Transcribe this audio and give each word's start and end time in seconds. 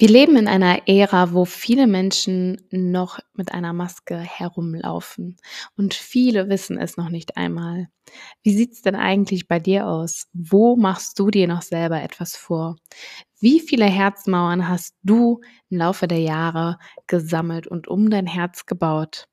Wir 0.00 0.08
leben 0.08 0.36
in 0.36 0.46
einer 0.46 0.86
Ära, 0.86 1.32
wo 1.32 1.44
viele 1.44 1.88
Menschen 1.88 2.62
noch 2.70 3.18
mit 3.34 3.52
einer 3.52 3.72
Maske 3.72 4.16
herumlaufen 4.16 5.36
und 5.76 5.92
viele 5.92 6.48
wissen 6.48 6.78
es 6.78 6.96
noch 6.96 7.08
nicht 7.08 7.36
einmal. 7.36 7.88
Wie 8.44 8.56
sieht's 8.56 8.80
denn 8.80 8.94
eigentlich 8.94 9.48
bei 9.48 9.58
dir 9.58 9.88
aus? 9.88 10.28
Wo 10.32 10.76
machst 10.76 11.18
du 11.18 11.32
dir 11.32 11.48
noch 11.48 11.62
selber 11.62 12.00
etwas 12.00 12.36
vor? 12.36 12.76
Wie 13.40 13.58
viele 13.58 13.86
Herzmauern 13.86 14.68
hast 14.68 14.94
du 15.02 15.40
im 15.68 15.78
Laufe 15.78 16.06
der 16.06 16.20
Jahre 16.20 16.78
gesammelt 17.08 17.66
und 17.66 17.88
um 17.88 18.08
dein 18.08 18.28
Herz 18.28 18.66
gebaut? 18.66 19.26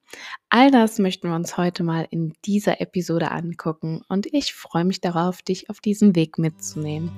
All 0.49 0.71
das 0.71 0.97
möchten 0.97 1.29
wir 1.29 1.35
uns 1.35 1.57
heute 1.57 1.83
mal 1.83 2.07
in 2.09 2.33
dieser 2.43 2.81
Episode 2.81 3.29
angucken 3.29 4.01
und 4.09 4.25
ich 4.33 4.55
freue 4.55 4.85
mich 4.85 4.99
darauf, 4.99 5.43
dich 5.43 5.69
auf 5.69 5.79
diesem 5.79 6.15
Weg 6.15 6.39
mitzunehmen. 6.39 7.11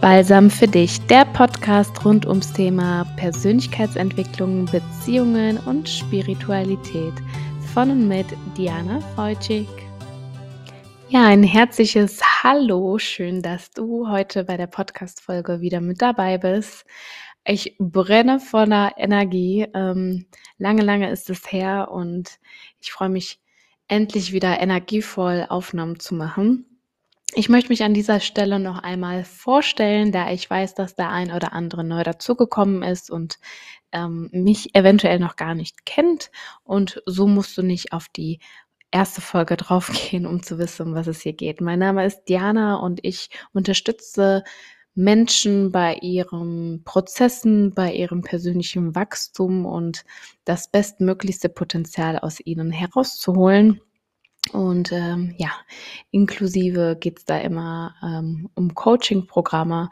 Balsam 0.00 0.50
für 0.50 0.68
dich, 0.68 1.00
der 1.06 1.24
Podcast 1.24 2.04
rund 2.04 2.26
ums 2.26 2.52
Thema 2.52 3.04
Persönlichkeitsentwicklung, 3.16 4.66
Beziehungen 4.66 5.56
und 5.58 5.88
Spiritualität 5.88 7.14
von 7.72 7.90
und 7.90 8.06
mit 8.06 8.26
Diana 8.58 9.00
Feutschig. 9.14 9.66
Ja, 11.08 11.26
ein 11.26 11.42
herzliches 11.42 12.20
Hallo, 12.42 12.98
schön, 12.98 13.40
dass 13.40 13.70
du 13.70 14.08
heute 14.08 14.44
bei 14.44 14.58
der 14.58 14.66
Podcast-Folge 14.66 15.62
wieder 15.62 15.80
mit 15.80 16.02
dabei 16.02 16.36
bist. 16.36 16.84
Ich 17.46 17.76
brenne 17.78 18.38
voller 18.38 18.92
Energie. 18.98 19.66
Ähm, 19.74 20.26
lange, 20.58 20.82
lange 20.82 21.10
ist 21.10 21.30
es 21.30 21.50
her 21.50 21.88
und 21.90 22.38
ich 22.80 22.92
freue 22.92 23.08
mich, 23.08 23.40
endlich 23.88 24.32
wieder 24.32 24.60
energievoll 24.60 25.46
Aufnahmen 25.48 25.98
zu 25.98 26.14
machen. 26.14 26.75
Ich 27.34 27.48
möchte 27.48 27.70
mich 27.70 27.82
an 27.82 27.92
dieser 27.92 28.20
Stelle 28.20 28.58
noch 28.60 28.78
einmal 28.78 29.24
vorstellen, 29.24 30.12
da 30.12 30.30
ich 30.30 30.48
weiß, 30.48 30.74
dass 30.74 30.94
der 30.94 31.10
ein 31.10 31.32
oder 31.32 31.52
andere 31.52 31.84
neu 31.84 32.02
dazugekommen 32.02 32.82
ist 32.82 33.10
und 33.10 33.38
ähm, 33.92 34.28
mich 34.32 34.74
eventuell 34.74 35.18
noch 35.18 35.36
gar 35.36 35.54
nicht 35.54 35.84
kennt. 35.84 36.30
Und 36.62 37.02
so 37.04 37.26
musst 37.26 37.58
du 37.58 37.62
nicht 37.62 37.92
auf 37.92 38.08
die 38.08 38.38
erste 38.92 39.20
Folge 39.20 39.56
draufgehen, 39.56 40.26
um 40.26 40.42
zu 40.42 40.58
wissen, 40.58 40.88
um 40.88 40.94
was 40.94 41.08
es 41.08 41.20
hier 41.20 41.32
geht. 41.32 41.60
Mein 41.60 41.80
Name 41.80 42.06
ist 42.06 42.24
Diana 42.28 42.76
und 42.76 43.00
ich 43.02 43.28
unterstütze 43.52 44.44
Menschen 44.94 45.72
bei 45.72 45.96
ihren 45.96 46.82
Prozessen, 46.84 47.74
bei 47.74 47.92
ihrem 47.92 48.22
persönlichen 48.22 48.94
Wachstum 48.94 49.66
und 49.66 50.04
das 50.44 50.70
bestmöglichste 50.70 51.50
Potenzial 51.50 52.18
aus 52.18 52.40
ihnen 52.40 52.70
herauszuholen. 52.70 53.82
Und 54.52 54.92
ähm, 54.92 55.34
ja, 55.38 55.50
inklusive 56.10 56.96
geht 56.98 57.18
es 57.18 57.24
da 57.24 57.38
immer 57.38 57.94
ähm, 58.02 58.48
um 58.54 58.74
Coaching-Programme 58.74 59.90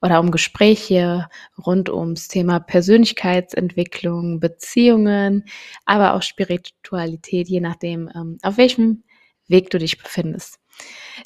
oder 0.00 0.20
um 0.20 0.30
Gespräche 0.30 1.28
rund 1.64 1.88
ums 1.90 2.28
Thema 2.28 2.60
Persönlichkeitsentwicklung, 2.60 4.40
Beziehungen, 4.40 5.44
aber 5.84 6.14
auch 6.14 6.22
Spiritualität, 6.22 7.48
je 7.48 7.60
nachdem, 7.60 8.10
ähm, 8.14 8.38
auf 8.42 8.56
welchem 8.56 9.02
Weg 9.48 9.70
du 9.70 9.78
dich 9.78 9.98
befindest. 9.98 10.58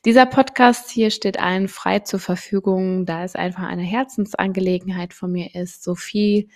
Dieser 0.04 0.26
Podcast 0.26 0.90
hier 0.90 1.10
steht 1.10 1.40
allen 1.40 1.68
frei 1.68 2.00
zur 2.00 2.20
Verfügung, 2.20 3.06
da 3.06 3.24
es 3.24 3.34
einfach 3.34 3.64
eine 3.64 3.82
Herzensangelegenheit 3.82 5.14
von 5.14 5.32
mir 5.32 5.54
ist, 5.54 5.82
so 5.82 5.94
viel 5.94 6.48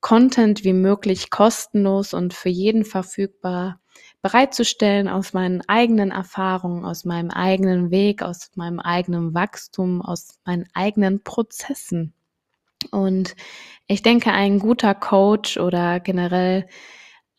Content 0.00 0.64
wie 0.64 0.72
möglich 0.72 1.30
kostenlos 1.30 2.12
und 2.12 2.34
für 2.34 2.48
jeden 2.48 2.84
verfügbar 2.84 3.80
bereitzustellen 4.22 5.08
aus 5.08 5.32
meinen 5.32 5.62
eigenen 5.68 6.12
Erfahrungen, 6.12 6.84
aus 6.84 7.04
meinem 7.04 7.30
eigenen 7.30 7.90
Weg, 7.90 8.22
aus 8.22 8.50
meinem 8.54 8.78
eigenen 8.78 9.34
Wachstum, 9.34 10.00
aus 10.00 10.38
meinen 10.44 10.66
eigenen 10.74 11.22
Prozessen. 11.24 12.14
Und 12.90 13.34
ich 13.86 14.02
denke, 14.02 14.32
ein 14.32 14.58
guter 14.60 14.94
Coach 14.94 15.58
oder 15.58 16.00
generell 16.00 16.66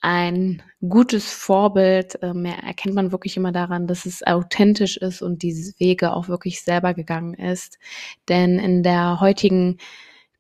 ein 0.02 0.62
gutes 0.88 1.32
Vorbild 1.32 2.22
äh, 2.22 2.34
erkennt 2.66 2.94
man 2.94 3.14
wirklich 3.14 3.38
immer 3.38 3.54
daran, 3.54 3.88
dass 3.88 4.06
es 4.06 4.22
authentisch 4.22 4.98
ist 4.98 5.22
und 5.22 5.44
diese 5.44 5.80
Wege 5.80 6.12
auch 6.12 6.28
wirklich 6.28 6.62
selber 6.62 6.94
gegangen 6.94 7.34
ist. 7.36 7.80
Denn 8.28 8.60
in 8.60 8.84
der 8.84 9.22
heutigen 9.22 9.78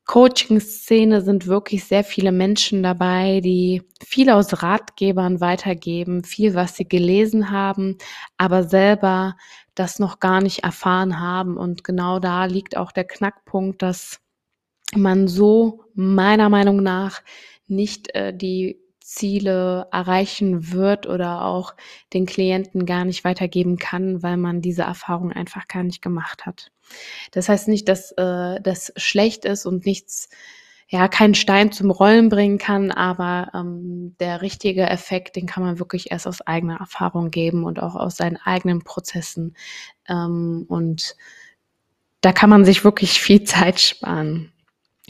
Coaching-Szene 0.05 1.21
sind 1.21 1.47
wirklich 1.47 1.85
sehr 1.85 2.03
viele 2.03 2.31
Menschen 2.31 2.83
dabei, 2.83 3.39
die 3.41 3.83
viel 4.05 4.29
aus 4.29 4.61
Ratgebern 4.61 5.39
weitergeben, 5.39 6.23
viel, 6.23 6.55
was 6.55 6.75
sie 6.75 6.87
gelesen 6.87 7.51
haben, 7.51 7.97
aber 8.37 8.63
selber 8.63 9.37
das 9.75 9.99
noch 9.99 10.19
gar 10.19 10.41
nicht 10.41 10.63
erfahren 10.63 11.19
haben. 11.19 11.57
Und 11.57 11.83
genau 11.83 12.19
da 12.19 12.45
liegt 12.45 12.75
auch 12.75 12.91
der 12.91 13.05
Knackpunkt, 13.05 13.81
dass 13.81 14.19
man 14.93 15.27
so 15.27 15.85
meiner 15.95 16.49
Meinung 16.49 16.83
nach 16.83 17.21
nicht 17.67 18.13
äh, 18.13 18.35
die 18.35 18.82
Ziele 19.03 19.87
erreichen 19.91 20.71
wird 20.71 21.07
oder 21.07 21.45
auch 21.45 21.75
den 22.13 22.25
Klienten 22.25 22.85
gar 22.85 23.03
nicht 23.03 23.23
weitergeben 23.23 23.77
kann, 23.77 24.23
weil 24.23 24.37
man 24.37 24.61
diese 24.61 24.83
Erfahrung 24.83 25.31
einfach 25.31 25.67
gar 25.67 25.83
nicht 25.83 26.01
gemacht 26.01 26.45
hat. 26.45 26.71
Das 27.31 27.49
heißt 27.49 27.67
nicht, 27.67 27.89
dass 27.89 28.11
äh, 28.13 28.61
das 28.61 28.93
schlecht 28.95 29.45
ist 29.45 29.65
und 29.65 29.85
nichts, 29.85 30.29
ja, 30.87 31.07
keinen 31.07 31.35
Stein 31.35 31.71
zum 31.71 31.91
Rollen 31.91 32.29
bringen 32.29 32.57
kann, 32.57 32.91
aber 32.91 33.51
ähm, 33.53 34.15
der 34.19 34.41
richtige 34.41 34.83
Effekt, 34.83 35.35
den 35.35 35.47
kann 35.47 35.63
man 35.63 35.79
wirklich 35.79 36.11
erst 36.11 36.27
aus 36.27 36.41
eigener 36.41 36.77
Erfahrung 36.79 37.29
geben 37.29 37.65
und 37.65 37.81
auch 37.81 37.95
aus 37.95 38.15
seinen 38.15 38.37
eigenen 38.37 38.83
Prozessen. 38.83 39.55
Ähm, 40.07 40.65
und 40.69 41.15
da 42.21 42.31
kann 42.31 42.49
man 42.49 42.63
sich 42.63 42.83
wirklich 42.85 43.19
viel 43.19 43.43
Zeit 43.45 43.79
sparen. 43.81 44.53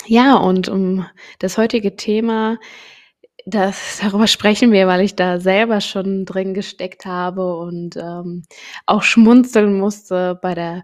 Ja, 0.06 0.36
und 0.36 0.68
um 0.68 1.06
das 1.40 1.58
heutige 1.58 1.96
Thema 1.96 2.58
das, 3.46 4.00
darüber 4.02 4.28
sprechen 4.28 4.72
wir, 4.72 4.88
weil 4.88 5.02
ich 5.02 5.16
da 5.16 5.40
selber 5.40 5.81
schon 5.81 6.26
drin 6.26 6.54
gesteckt 6.54 7.06
habe 7.06 7.56
und 7.58 7.98
ähm, 7.98 8.44
auch 8.86 9.04
schmunzeln 9.04 9.80
musste 9.80 10.40
bei 10.42 10.54
der 10.54 10.84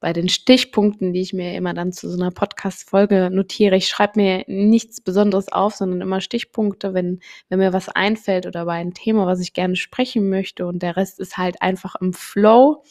bei 0.00 0.14
den 0.14 0.30
Stichpunkten, 0.30 1.12
die 1.12 1.20
ich 1.20 1.34
mir 1.34 1.54
immer 1.54 1.74
dann 1.74 1.92
zu 1.92 2.08
so 2.08 2.20
einer 2.20 2.30
Podcast-Folge 2.30 3.28
notiere. 3.30 3.76
Ich 3.76 3.88
schreibe 3.88 4.12
mir 4.16 4.44
nichts 4.46 5.02
Besonderes 5.02 5.52
auf, 5.52 5.74
sondern 5.74 6.00
immer 6.00 6.22
Stichpunkte, 6.22 6.94
wenn, 6.94 7.20
wenn 7.50 7.58
mir 7.58 7.74
was 7.74 7.90
einfällt 7.90 8.46
oder 8.46 8.64
bei 8.64 8.74
einem 8.74 8.94
Thema, 8.94 9.26
was 9.26 9.40
ich 9.40 9.52
gerne 9.52 9.76
sprechen 9.76 10.30
möchte. 10.30 10.66
Und 10.66 10.82
der 10.82 10.96
Rest 10.96 11.20
ist 11.20 11.36
halt 11.36 11.60
einfach 11.60 11.96
im 12.00 12.14
Flow. 12.14 12.82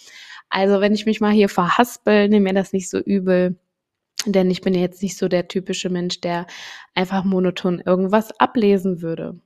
Also 0.49 0.81
wenn 0.81 0.93
ich 0.93 1.07
mich 1.07 1.19
mal 1.19 1.31
hier 1.31 1.49
verhaspel, 1.49 2.29
nehme 2.29 2.43
mir 2.45 2.53
das 2.53 2.73
nicht 2.73 2.89
so 2.89 2.99
übel. 2.99 3.57
Denn 4.25 4.51
ich 4.51 4.61
bin 4.61 4.73
jetzt 4.73 5.01
nicht 5.01 5.17
so 5.17 5.27
der 5.27 5.47
typische 5.47 5.89
Mensch, 5.89 6.19
der 6.21 6.45
einfach 6.93 7.23
monoton 7.23 7.79
irgendwas 7.79 8.37
ablesen 8.39 9.01
würde. 9.01 9.39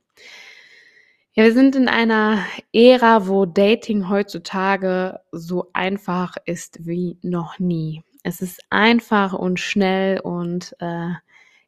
Ja, 1.34 1.44
wir 1.44 1.52
sind 1.52 1.74
in 1.74 1.88
einer 1.88 2.44
Ära, 2.72 3.26
wo 3.26 3.44
Dating 3.44 4.08
heutzutage 4.08 5.20
so 5.32 5.70
einfach 5.72 6.36
ist 6.44 6.86
wie 6.86 7.18
noch 7.22 7.58
nie. 7.58 8.02
Es 8.22 8.40
ist 8.40 8.62
einfach 8.70 9.32
und 9.32 9.58
schnell 9.58 10.20
und 10.20 10.74
äh, 10.78 11.10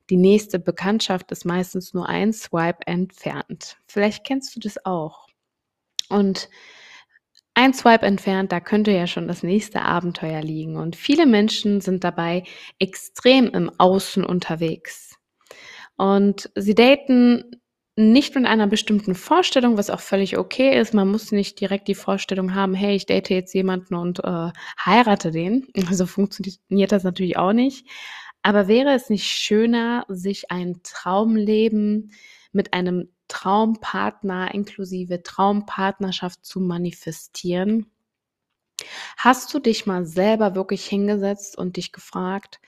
die 0.08 0.16
nächste 0.16 0.60
Bekanntschaft 0.60 1.32
ist 1.32 1.44
meistens 1.44 1.94
nur 1.94 2.08
ein 2.08 2.32
Swipe 2.32 2.86
entfernt. 2.86 3.76
Vielleicht 3.88 4.24
kennst 4.24 4.54
du 4.54 4.60
das 4.60 4.84
auch. 4.84 5.26
Und 6.08 6.48
ein 7.56 7.72
Swipe 7.72 8.04
entfernt, 8.04 8.52
da 8.52 8.60
könnte 8.60 8.90
ja 8.92 9.06
schon 9.06 9.26
das 9.26 9.42
nächste 9.42 9.80
Abenteuer 9.80 10.42
liegen. 10.42 10.76
Und 10.76 10.94
viele 10.94 11.24
Menschen 11.24 11.80
sind 11.80 12.04
dabei 12.04 12.44
extrem 12.78 13.48
im 13.48 13.70
Außen 13.78 14.24
unterwegs. 14.24 15.16
Und 15.96 16.50
sie 16.54 16.74
daten 16.74 17.62
nicht 17.96 18.34
mit 18.34 18.44
einer 18.44 18.66
bestimmten 18.66 19.14
Vorstellung, 19.14 19.78
was 19.78 19.88
auch 19.88 20.00
völlig 20.00 20.36
okay 20.36 20.78
ist. 20.78 20.92
Man 20.92 21.08
muss 21.08 21.32
nicht 21.32 21.58
direkt 21.58 21.88
die 21.88 21.94
Vorstellung 21.94 22.54
haben, 22.54 22.74
hey, 22.74 22.94
ich 22.94 23.06
date 23.06 23.30
jetzt 23.30 23.54
jemanden 23.54 23.94
und 23.94 24.22
äh, 24.22 24.50
heirate 24.84 25.30
den. 25.30 25.66
So 25.90 26.04
funktioniert 26.04 26.92
das 26.92 27.04
natürlich 27.04 27.38
auch 27.38 27.54
nicht. 27.54 27.86
Aber 28.42 28.68
wäre 28.68 28.92
es 28.92 29.08
nicht 29.08 29.24
schöner, 29.24 30.04
sich 30.08 30.50
ein 30.50 30.82
Traumleben 30.82 32.12
mit 32.52 32.74
einem 32.74 33.08
Traumpartner 33.28 34.54
inklusive 34.54 35.22
Traumpartnerschaft 35.22 36.44
zu 36.44 36.60
manifestieren? 36.60 37.90
Hast 39.16 39.52
du 39.54 39.58
dich 39.58 39.86
mal 39.86 40.04
selber 40.04 40.54
wirklich 40.54 40.86
hingesetzt 40.86 41.56
und 41.56 41.76
dich 41.76 41.92
gefragt, 41.92 42.60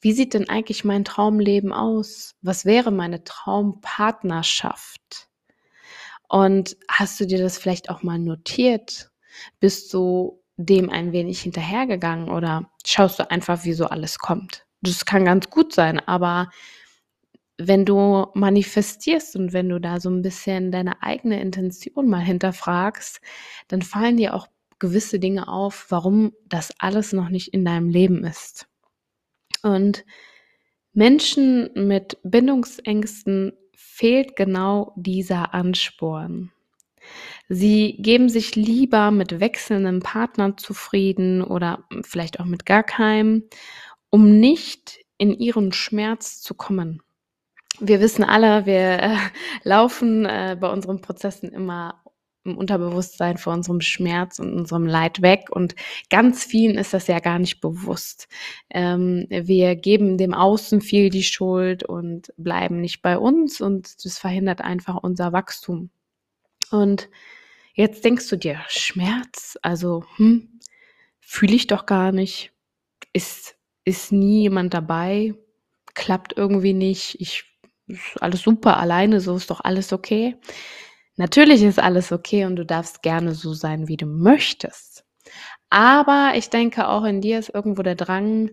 wie 0.00 0.12
sieht 0.12 0.34
denn 0.34 0.48
eigentlich 0.48 0.84
mein 0.84 1.04
Traumleben 1.04 1.72
aus? 1.72 2.34
Was 2.42 2.64
wäre 2.64 2.90
meine 2.90 3.24
Traumpartnerschaft? 3.24 5.28
Und 6.28 6.76
hast 6.88 7.20
du 7.20 7.26
dir 7.26 7.38
das 7.38 7.58
vielleicht 7.58 7.90
auch 7.90 8.02
mal 8.02 8.18
notiert? 8.18 9.10
Bist 9.60 9.92
du 9.94 10.42
dem 10.56 10.90
ein 10.90 11.12
wenig 11.12 11.40
hinterhergegangen 11.40 12.28
oder 12.28 12.70
schaust 12.84 13.18
du 13.18 13.30
einfach, 13.30 13.64
wie 13.64 13.72
so 13.72 13.86
alles 13.86 14.18
kommt? 14.18 14.66
Das 14.82 15.06
kann 15.06 15.24
ganz 15.24 15.48
gut 15.48 15.72
sein, 15.72 16.00
aber 16.00 16.50
wenn 17.58 17.84
du 17.84 18.26
manifestierst 18.34 19.36
und 19.36 19.52
wenn 19.52 19.68
du 19.68 19.80
da 19.80 20.00
so 20.00 20.10
ein 20.10 20.22
bisschen 20.22 20.72
deine 20.72 21.02
eigene 21.02 21.40
Intention 21.40 22.08
mal 22.08 22.20
hinterfragst, 22.20 23.20
dann 23.68 23.82
fallen 23.82 24.16
dir 24.16 24.34
auch 24.34 24.48
gewisse 24.78 25.18
Dinge 25.18 25.48
auf, 25.48 25.86
warum 25.90 26.32
das 26.46 26.72
alles 26.78 27.12
noch 27.12 27.28
nicht 27.28 27.48
in 27.48 27.64
deinem 27.64 27.88
Leben 27.88 28.24
ist. 28.24 28.66
Und 29.62 30.04
Menschen 30.92 31.70
mit 31.74 32.18
Bindungsängsten 32.22 33.52
fehlt 33.74 34.36
genau 34.36 34.92
dieser 34.96 35.54
Ansporn. 35.54 36.52
Sie 37.48 37.96
geben 37.98 38.28
sich 38.28 38.56
lieber 38.56 39.10
mit 39.10 39.40
wechselnden 39.40 40.00
Partnern 40.00 40.56
zufrieden 40.56 41.42
oder 41.42 41.84
vielleicht 42.02 42.40
auch 42.40 42.46
mit 42.46 42.66
gar 42.66 42.82
keinem, 42.82 43.44
um 44.10 44.40
nicht 44.40 44.98
in 45.18 45.32
ihren 45.32 45.72
Schmerz 45.72 46.40
zu 46.40 46.54
kommen. 46.54 47.02
Wir 47.80 48.00
wissen 48.00 48.24
alle, 48.24 48.66
wir, 48.66 49.02
äh, 49.02 49.16
laufen, 49.64 50.24
äh, 50.26 50.56
bei 50.60 50.70
unseren 50.70 51.00
Prozessen 51.00 51.50
immer 51.52 52.00
im 52.44 52.58
Unterbewusstsein 52.58 53.38
vor 53.38 53.54
unserem 53.54 53.80
Schmerz 53.80 54.38
und 54.38 54.52
unserem 54.52 54.84
Leid 54.86 55.22
weg 55.22 55.46
und 55.50 55.74
ganz 56.10 56.44
vielen 56.44 56.76
ist 56.76 56.92
das 56.92 57.06
ja 57.06 57.18
gar 57.18 57.38
nicht 57.38 57.60
bewusst. 57.62 58.28
Ähm, 58.68 59.26
wir 59.30 59.76
geben 59.76 60.18
dem 60.18 60.34
Außen 60.34 60.82
viel 60.82 61.08
die 61.08 61.22
Schuld 61.22 61.84
und 61.84 62.32
bleiben 62.36 62.82
nicht 62.82 63.00
bei 63.00 63.16
uns 63.16 63.62
und 63.62 64.04
das 64.04 64.18
verhindert 64.18 64.60
einfach 64.60 64.96
unser 65.02 65.32
Wachstum. 65.32 65.88
Und 66.70 67.08
jetzt 67.74 68.04
denkst 68.04 68.28
du 68.30 68.36
dir: 68.36 68.60
„Schmerz? 68.68 69.58
Also, 69.62 70.04
hm, 70.16 70.60
fühle 71.20 71.54
ich 71.56 71.66
doch 71.68 71.86
gar 71.86 72.12
nicht. 72.12 72.52
Ist 73.14 73.56
ist 73.86 74.12
nie 74.12 74.42
jemand 74.42 74.74
dabei, 74.74 75.34
klappt 75.94 76.34
irgendwie 76.36 76.74
nicht. 76.74 77.20
Ich 77.20 77.44
ist 77.86 78.22
alles 78.22 78.42
super 78.42 78.78
alleine, 78.78 79.20
so 79.20 79.36
ist 79.36 79.50
doch 79.50 79.60
alles 79.62 79.92
okay.“ 79.92 80.36
Natürlich 81.16 81.62
ist 81.62 81.78
alles 81.78 82.12
okay 82.12 82.44
und 82.46 82.56
du 82.56 82.64
darfst 82.66 83.02
gerne 83.02 83.34
so 83.34 83.54
sein, 83.54 83.88
wie 83.88 83.96
du 83.96 84.06
möchtest. 84.06 85.04
Aber 85.70 86.32
ich 86.36 86.50
denke, 86.50 86.88
auch 86.88 87.04
in 87.04 87.20
dir 87.20 87.38
ist 87.38 87.50
irgendwo 87.54 87.82
der 87.82 87.94
Drang, 87.96 88.50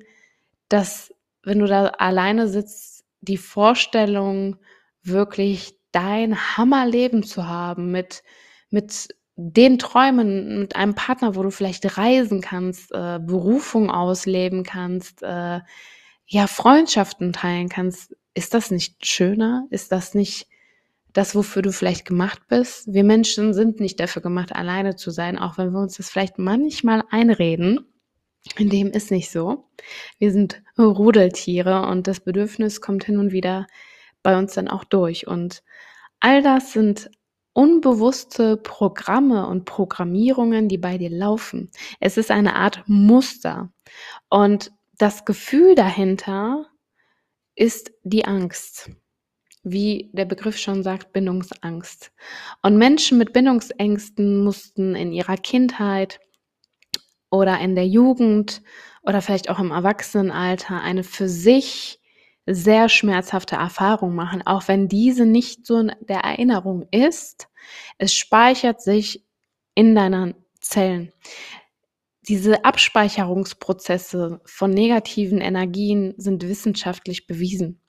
dass, 0.69 1.13
wenn 1.43 1.59
du 1.59 1.67
da 1.67 1.87
alleine 1.87 2.47
sitzt, 2.47 3.05
die 3.21 3.37
Vorstellung, 3.37 4.57
wirklich 5.03 5.73
dein 5.91 6.37
Hammerleben 6.57 7.23
zu 7.23 7.47
haben 7.47 7.91
mit 7.91 8.23
mit 8.69 9.09
den 9.35 9.79
Träumen, 9.79 10.59
mit 10.59 10.75
einem 10.75 10.95
Partner, 10.95 11.35
wo 11.35 11.43
du 11.43 11.51
vielleicht 11.51 11.97
reisen 11.97 12.41
kannst, 12.41 12.91
äh, 12.93 13.19
Berufung 13.19 13.89
ausleben 13.91 14.63
kannst, 14.63 15.23
äh, 15.23 15.59
ja, 16.27 16.47
Freundschaften 16.47 17.33
teilen 17.33 17.69
kannst. 17.69 18.15
Ist 18.33 18.53
das 18.53 18.71
nicht 18.71 19.05
schöner? 19.05 19.67
Ist 19.69 19.91
das 19.91 20.13
nicht 20.13 20.47
das, 21.13 21.35
wofür 21.35 21.61
du 21.61 21.71
vielleicht 21.71 22.05
gemacht 22.05 22.41
bist? 22.47 22.93
Wir 22.93 23.03
Menschen 23.03 23.53
sind 23.53 23.79
nicht 23.79 23.99
dafür 23.99 24.21
gemacht, 24.21 24.55
alleine 24.55 24.95
zu 24.95 25.11
sein, 25.11 25.37
auch 25.37 25.57
wenn 25.57 25.71
wir 25.71 25.79
uns 25.79 25.97
das 25.97 26.09
vielleicht 26.09 26.39
manchmal 26.39 27.03
einreden. 27.09 27.85
Dem 28.57 28.87
ist 28.91 29.11
nicht 29.11 29.29
so. 29.29 29.65
Wir 30.17 30.31
sind 30.31 30.63
Rudeltiere 30.77 31.85
und 31.87 32.07
das 32.07 32.21
Bedürfnis 32.21 32.81
kommt 32.81 33.03
hin 33.03 33.17
und 33.17 33.31
wieder 33.31 33.67
bei 34.23 34.37
uns 34.37 34.53
dann 34.53 34.67
auch 34.67 34.83
durch. 34.83 35.27
Und 35.27 35.63
all 36.19 36.41
das 36.41 36.73
sind 36.73 37.11
unbewusste 37.53 38.57
Programme 38.57 39.45
und 39.47 39.65
Programmierungen, 39.65 40.69
die 40.69 40.77
bei 40.77 40.97
dir 40.97 41.09
laufen. 41.09 41.69
Es 41.99 42.17
ist 42.17 42.31
eine 42.31 42.55
Art 42.55 42.83
Muster. 42.87 43.71
Und 44.29 44.71
das 44.97 45.25
Gefühl 45.25 45.75
dahinter 45.75 46.70
ist 47.61 47.91
die 48.01 48.25
Angst. 48.25 48.89
Wie 49.61 50.09
der 50.13 50.25
Begriff 50.25 50.57
schon 50.57 50.81
sagt, 50.81 51.13
Bindungsangst. 51.13 52.11
Und 52.63 52.77
Menschen 52.77 53.19
mit 53.19 53.33
Bindungsängsten 53.33 54.43
mussten 54.43 54.95
in 54.95 55.13
ihrer 55.13 55.37
Kindheit 55.37 56.19
oder 57.29 57.59
in 57.59 57.75
der 57.75 57.85
Jugend 57.85 58.63
oder 59.03 59.21
vielleicht 59.21 59.47
auch 59.51 59.59
im 59.59 59.69
Erwachsenenalter 59.69 60.81
eine 60.81 61.03
für 61.03 61.29
sich 61.29 61.99
sehr 62.47 62.89
schmerzhafte 62.89 63.57
Erfahrung 63.57 64.15
machen, 64.15 64.41
auch 64.43 64.67
wenn 64.67 64.87
diese 64.87 65.27
nicht 65.27 65.67
so 65.67 65.77
in 65.77 65.91
der 65.99 66.21
Erinnerung 66.21 66.87
ist. 66.89 67.47
Es 67.99 68.15
speichert 68.15 68.81
sich 68.81 69.23
in 69.75 69.93
deinen 69.93 70.33
Zellen. 70.59 71.13
Diese 72.27 72.63
Abspeicherungsprozesse 72.65 74.41
von 74.45 74.71
negativen 74.71 75.41
Energien 75.41 76.13
sind 76.17 76.47
wissenschaftlich 76.47 77.25
bewiesen. 77.25 77.81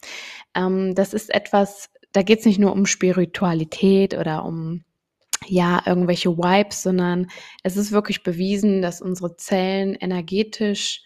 Ähm, 0.54 0.94
das 0.94 1.12
ist 1.12 1.32
etwas, 1.34 1.90
da 2.12 2.22
geht 2.22 2.40
es 2.40 2.46
nicht 2.46 2.58
nur 2.58 2.72
um 2.72 2.86
Spiritualität 2.86 4.14
oder 4.14 4.44
um 4.44 4.84
ja, 5.46 5.82
irgendwelche 5.84 6.36
Vibes, 6.36 6.82
sondern 6.82 7.28
es 7.62 7.76
ist 7.76 7.92
wirklich 7.92 8.22
bewiesen, 8.22 8.80
dass 8.80 9.02
unsere 9.02 9.36
Zellen 9.36 9.94
energetisch 9.94 11.02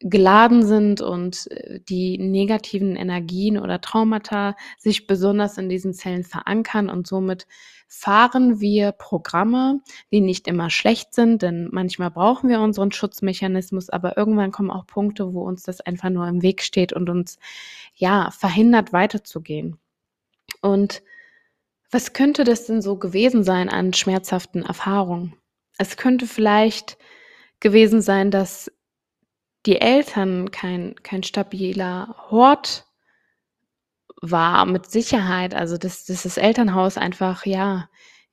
geladen 0.00 0.64
sind 0.64 1.00
und 1.00 1.50
äh, 1.50 1.80
die 1.88 2.18
negativen 2.18 2.96
Energien 2.96 3.58
oder 3.58 3.80
Traumata 3.80 4.56
sich 4.78 5.06
besonders 5.06 5.58
in 5.58 5.68
diesen 5.68 5.92
Zellen 5.92 6.24
verankern 6.24 6.88
und 6.88 7.06
somit 7.06 7.46
fahren 7.88 8.60
wir 8.60 8.92
Programme, 8.92 9.80
die 10.12 10.20
nicht 10.20 10.46
immer 10.46 10.68
schlecht 10.68 11.14
sind, 11.14 11.40
denn 11.40 11.68
manchmal 11.72 12.10
brauchen 12.10 12.50
wir 12.50 12.60
unseren 12.60 12.92
Schutzmechanismus, 12.92 13.88
aber 13.88 14.18
irgendwann 14.18 14.52
kommen 14.52 14.70
auch 14.70 14.86
Punkte, 14.86 15.32
wo 15.32 15.42
uns 15.42 15.62
das 15.62 15.80
einfach 15.80 16.10
nur 16.10 16.28
im 16.28 16.42
Weg 16.42 16.62
steht 16.62 16.92
und 16.92 17.08
uns 17.08 17.38
ja 17.94 18.30
verhindert 18.30 18.92
weiterzugehen. 18.92 19.78
Und 20.60 21.02
was 21.90 22.12
könnte 22.12 22.44
das 22.44 22.66
denn 22.66 22.82
so 22.82 22.96
gewesen 22.96 23.42
sein 23.42 23.70
an 23.70 23.94
schmerzhaften 23.94 24.62
Erfahrungen? 24.62 25.34
Es 25.78 25.96
könnte 25.96 26.26
vielleicht 26.26 26.98
gewesen 27.60 28.02
sein, 28.02 28.30
dass 28.30 28.70
die 29.64 29.80
Eltern 29.80 30.50
kein 30.50 30.94
kein 31.02 31.22
stabiler 31.22 32.14
Hort 32.30 32.87
war 34.22 34.66
mit 34.66 34.90
Sicherheit, 34.90 35.54
also 35.54 35.76
dass 35.78 36.04
dass 36.04 36.22
das 36.24 36.36
Elternhaus 36.36 36.96
einfach, 36.98 37.46
ja, 37.46 37.88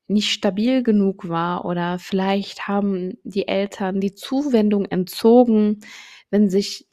nicht 0.07 0.31
stabil 0.31 0.83
genug 0.83 1.29
war 1.29 1.65
oder 1.65 1.97
vielleicht 1.99 2.67
haben 2.67 3.17
die 3.23 3.47
Eltern 3.47 3.99
die 4.01 4.13
Zuwendung 4.13 4.85
entzogen, 4.85 5.79
wenn 6.29 6.49
sich 6.49 6.87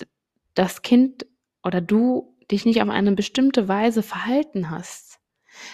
das 0.55 0.83
Kind 0.83 1.27
oder 1.63 1.81
du 1.81 2.37
dich 2.51 2.65
nicht 2.65 2.83
auf 2.83 2.89
eine 2.89 3.13
bestimmte 3.13 3.69
Weise 3.69 4.03
verhalten 4.03 4.71
hast. 4.71 5.12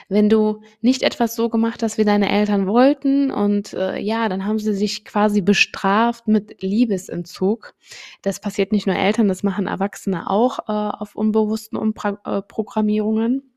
Wenn 0.09 0.29
du 0.29 0.63
nicht 0.81 1.03
etwas 1.03 1.35
so 1.35 1.49
gemacht 1.49 1.83
hast, 1.83 1.99
wie 1.99 2.05
deine 2.05 2.31
Eltern 2.31 2.67
wollten 2.67 3.31
und, 3.31 3.73
äh, 3.75 3.99
ja, 3.99 4.29
dann 4.29 4.45
haben 4.45 4.59
sie 4.59 4.75
sich 4.75 5.05
quasi 5.05 5.41
bestraft 5.41 6.29
mit 6.29 6.63
Liebesentzug. 6.63 7.75
Das 8.23 8.41
passiert 8.41 8.73
nicht 8.73 8.87
nur 8.87 8.97
Eltern, 8.97 9.29
das 9.29 9.43
machen 9.43 9.67
Erwachsene 9.67 10.31
auch, 10.31 10.61
äh, 10.69 10.73
auf 10.73 11.15
unbewussten 11.15 11.79
Umpra 11.79 12.19
äh. 12.25 13.53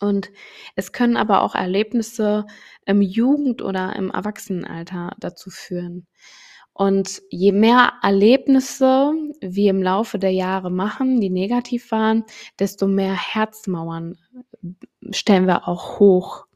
Und 0.00 0.30
es 0.76 0.92
können 0.92 1.16
aber 1.16 1.42
auch 1.42 1.54
Erlebnisse 1.54 2.46
im 2.84 3.00
Jugend 3.00 3.62
oder 3.62 3.96
im 3.96 4.10
Erwachsenenalter 4.10 5.12
dazu 5.18 5.50
führen. 5.50 6.06
Und 6.74 7.22
je 7.30 7.52
mehr 7.52 7.94
Erlebnisse 8.02 9.12
wir 9.40 9.70
im 9.70 9.82
Laufe 9.82 10.18
der 10.18 10.32
Jahre 10.32 10.70
machen, 10.70 11.20
die 11.20 11.30
negativ 11.30 11.92
waren, 11.92 12.24
desto 12.58 12.88
mehr 12.88 13.14
Herzmauern 13.14 14.18
stellen 15.12 15.46
wir 15.46 15.68
auch 15.68 16.00
hoch 16.00 16.46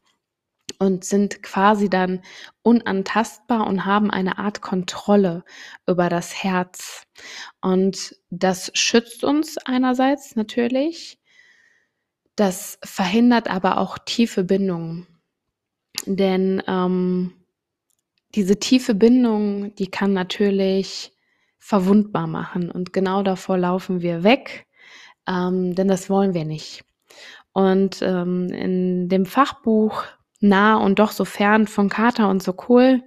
und 0.77 1.05
sind 1.05 1.41
quasi 1.41 1.89
dann 1.89 2.21
unantastbar 2.63 3.65
und 3.65 3.85
haben 3.85 4.11
eine 4.11 4.39
Art 4.39 4.61
Kontrolle 4.61 5.43
über 5.87 6.09
das 6.09 6.43
Herz. 6.43 7.03
Und 7.61 8.15
das 8.29 8.71
schützt 8.73 9.23
uns 9.23 9.57
einerseits 9.57 10.35
natürlich, 10.35 11.19
das 12.35 12.77
verhindert 12.83 13.49
aber 13.49 13.77
auch 13.77 13.97
tiefe 13.97 14.43
Bindungen. 14.43 15.07
Denn 16.05 16.63
ähm, 16.67 17.33
diese 18.35 18.59
tiefe 18.59 18.95
Bindung, 18.95 19.73
die 19.75 19.87
kann 19.87 20.13
natürlich 20.13 21.11
verwundbar 21.57 22.27
machen 22.27 22.71
und 22.71 22.93
genau 22.93 23.23
davor 23.23 23.57
laufen 23.57 24.01
wir 24.01 24.23
weg, 24.23 24.67
ähm, 25.27 25.75
denn 25.75 25.87
das 25.87 26.09
wollen 26.09 26.33
wir 26.33 26.45
nicht. 26.45 26.83
Und 27.53 28.01
ähm, 28.01 28.47
in 28.49 29.09
dem 29.09 29.25
Fachbuch 29.25 30.03
Nah 30.41 30.77
und 30.77 30.99
doch 30.99 31.11
so 31.11 31.25
fern 31.25 31.67
von 31.67 31.89
Carter 31.89 32.29
und 32.29 32.41
so 32.41 32.55
cool 32.69 33.03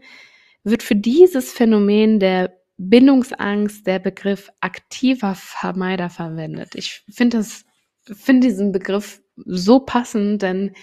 wird 0.64 0.83
für 0.83 0.97
dieses 0.97 1.52
Phänomen 1.52 2.21
der 2.21 2.52
Bindungsangst 2.76 3.87
der 3.87 3.99
Begriff 3.99 4.50
aktiver 4.61 5.35
Vermeider 5.35 6.11
verwendet. 6.11 6.75
Ich 6.75 7.05
finde 7.11 7.38
das, 7.38 7.64
finde 8.02 8.49
diesen 8.49 8.73
Begriff 8.73 9.23
so 9.37 9.81
passend, 9.81 10.43
denn 10.43 10.75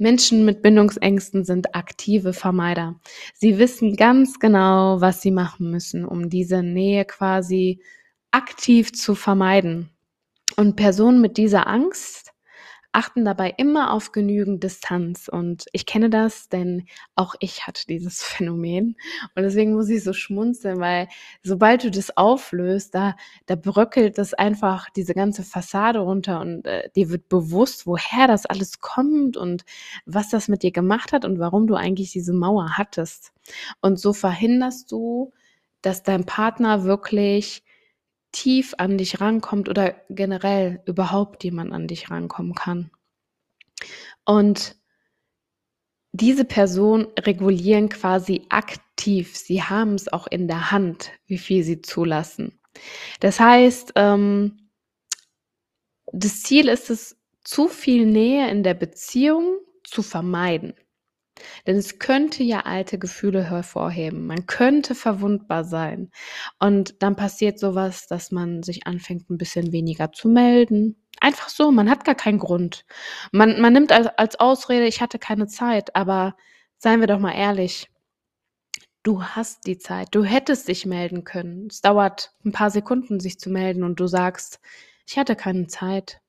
Menschen 0.00 0.46
mit 0.46 0.62
Bindungsängsten 0.62 1.44
sind 1.44 1.74
aktive 1.74 2.32
Vermeider. 2.32 2.98
Sie 3.34 3.58
wissen 3.58 3.96
ganz 3.96 4.38
genau, 4.38 5.00
was 5.02 5.20
sie 5.20 5.30
machen 5.30 5.70
müssen, 5.70 6.06
um 6.06 6.30
diese 6.30 6.62
Nähe 6.62 7.04
quasi 7.04 7.82
aktiv 8.30 8.92
zu 8.92 9.14
vermeiden. 9.14 9.90
Und 10.56 10.76
Personen 10.76 11.20
mit 11.20 11.36
dieser 11.36 11.66
Angst 11.66 12.32
achten 12.92 13.24
dabei 13.24 13.54
immer 13.56 13.92
auf 13.92 14.12
genügend 14.12 14.64
Distanz. 14.64 15.28
Und 15.28 15.66
ich 15.72 15.86
kenne 15.86 16.10
das, 16.10 16.48
denn 16.48 16.86
auch 17.14 17.34
ich 17.40 17.66
hatte 17.66 17.86
dieses 17.86 18.22
Phänomen. 18.24 18.96
Und 19.34 19.42
deswegen 19.42 19.74
muss 19.74 19.88
ich 19.88 20.02
so 20.02 20.12
schmunzeln, 20.12 20.80
weil 20.80 21.08
sobald 21.42 21.84
du 21.84 21.90
das 21.90 22.16
auflöst, 22.16 22.94
da, 22.94 23.16
da 23.46 23.54
bröckelt 23.54 24.18
das 24.18 24.34
einfach 24.34 24.90
diese 24.90 25.14
ganze 25.14 25.42
Fassade 25.42 26.00
runter 26.00 26.40
und 26.40 26.66
äh, 26.66 26.90
dir 26.96 27.10
wird 27.10 27.28
bewusst, 27.28 27.86
woher 27.86 28.26
das 28.26 28.46
alles 28.46 28.80
kommt 28.80 29.36
und 29.36 29.64
was 30.06 30.28
das 30.28 30.48
mit 30.48 30.62
dir 30.62 30.72
gemacht 30.72 31.12
hat 31.12 31.24
und 31.24 31.38
warum 31.38 31.66
du 31.66 31.74
eigentlich 31.74 32.12
diese 32.12 32.32
Mauer 32.32 32.76
hattest. 32.76 33.32
Und 33.80 33.98
so 33.98 34.12
verhinderst 34.12 34.90
du, 34.90 35.32
dass 35.82 36.02
dein 36.02 36.26
Partner 36.26 36.84
wirklich 36.84 37.62
tief 38.32 38.74
an 38.78 38.98
dich 38.98 39.20
rankommt 39.20 39.68
oder 39.68 39.94
generell 40.08 40.82
überhaupt 40.86 41.44
jemand 41.44 41.72
an 41.72 41.86
dich 41.86 42.10
rankommen 42.10 42.54
kann. 42.54 42.90
Und 44.24 44.76
diese 46.12 46.44
Personen 46.44 47.06
regulieren 47.18 47.88
quasi 47.88 48.46
aktiv. 48.48 49.36
Sie 49.36 49.62
haben 49.62 49.94
es 49.94 50.12
auch 50.12 50.26
in 50.26 50.48
der 50.48 50.70
Hand, 50.70 51.12
wie 51.26 51.38
viel 51.38 51.62
sie 51.62 51.82
zulassen. 51.82 52.60
Das 53.20 53.40
heißt, 53.40 53.92
ähm, 53.96 54.70
das 56.12 56.42
Ziel 56.42 56.68
ist 56.68 56.90
es, 56.90 57.16
zu 57.42 57.68
viel 57.68 58.06
Nähe 58.06 58.50
in 58.50 58.62
der 58.62 58.74
Beziehung 58.74 59.58
zu 59.82 60.02
vermeiden. 60.02 60.74
Denn 61.66 61.76
es 61.76 61.98
könnte 61.98 62.42
ja 62.42 62.60
alte 62.60 62.98
Gefühle 62.98 63.50
hervorheben. 63.50 64.26
Man 64.26 64.46
könnte 64.46 64.94
verwundbar 64.94 65.64
sein. 65.64 66.10
Und 66.58 67.02
dann 67.02 67.16
passiert 67.16 67.58
sowas, 67.58 68.06
dass 68.06 68.30
man 68.30 68.62
sich 68.62 68.86
anfängt, 68.86 69.30
ein 69.30 69.38
bisschen 69.38 69.72
weniger 69.72 70.12
zu 70.12 70.28
melden. 70.28 70.96
Einfach 71.20 71.48
so, 71.48 71.70
man 71.70 71.90
hat 71.90 72.04
gar 72.04 72.14
keinen 72.14 72.38
Grund. 72.38 72.84
Man, 73.32 73.60
man 73.60 73.72
nimmt 73.72 73.92
als, 73.92 74.06
als 74.06 74.40
Ausrede, 74.40 74.86
ich 74.86 75.00
hatte 75.00 75.18
keine 75.18 75.46
Zeit, 75.46 75.94
aber 75.94 76.36
seien 76.78 77.00
wir 77.00 77.06
doch 77.06 77.18
mal 77.18 77.34
ehrlich. 77.34 77.90
Du 79.02 79.22
hast 79.22 79.66
die 79.66 79.78
Zeit. 79.78 80.08
Du 80.12 80.24
hättest 80.24 80.68
dich 80.68 80.84
melden 80.84 81.24
können. 81.24 81.68
Es 81.70 81.80
dauert 81.80 82.32
ein 82.44 82.52
paar 82.52 82.70
Sekunden, 82.70 83.18
sich 83.18 83.38
zu 83.38 83.50
melden 83.50 83.82
und 83.82 83.98
du 83.98 84.06
sagst, 84.06 84.60
ich 85.06 85.18
hatte 85.18 85.36
keine 85.36 85.66
Zeit. 85.66 86.20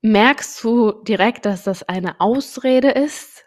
Merkst 0.00 0.64
du 0.64 0.92
direkt, 1.04 1.46
dass 1.46 1.62
das 1.62 1.82
eine 1.84 2.20
Ausrede 2.20 2.90
ist? 2.90 3.44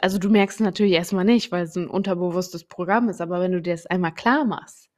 Also 0.00 0.18
du 0.18 0.28
merkst 0.28 0.60
natürlich 0.60 0.92
erstmal 0.92 1.24
nicht, 1.24 1.52
weil 1.52 1.64
es 1.64 1.76
ein 1.76 1.88
unterbewusstes 1.88 2.64
Programm 2.64 3.08
ist, 3.08 3.20
aber 3.20 3.40
wenn 3.40 3.52
du 3.52 3.62
dir 3.62 3.72
das 3.72 3.86
einmal 3.86 4.12
klar 4.12 4.44
machst, 4.44 4.88